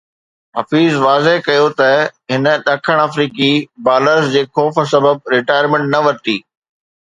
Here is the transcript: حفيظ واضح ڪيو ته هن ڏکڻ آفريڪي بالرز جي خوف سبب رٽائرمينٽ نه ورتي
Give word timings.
حفيظ 0.57 0.93
واضح 1.07 1.35
ڪيو 1.47 1.67
ته 1.81 1.89
هن 2.33 2.45
ڏکڻ 2.69 2.97
آفريڪي 3.07 3.51
بالرز 3.85 4.25
جي 4.35 4.41
خوف 4.55 4.75
سبب 4.95 5.15
رٽائرمينٽ 5.37 5.91
نه 5.97 6.05
ورتي 6.07 6.41